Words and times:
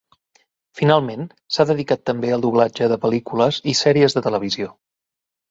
Finalment, 0.79 1.27
s'ha 1.57 1.65
dedicat 1.71 2.01
també 2.11 2.31
al 2.39 2.45
doblatge 2.47 2.89
de 2.95 2.99
pel·lícules 3.05 3.61
i 3.75 3.77
sèries 3.83 4.19
de 4.19 4.27
televisió. 4.31 4.73